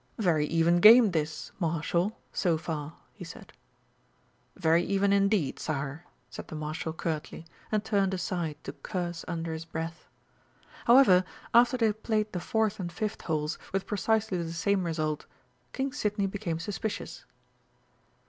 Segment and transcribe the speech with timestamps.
[0.17, 3.53] "Very even game this, Marshal, so far," he said.
[4.55, 9.63] "Very even indeed, Sire!" said the Marshal curtly, and turned aside to curse under his
[9.65, 10.07] breath.
[10.85, 15.27] However, after they had played the fourth and fifth holes with precisely the same result,
[15.71, 17.25] King Sidney became suspicious.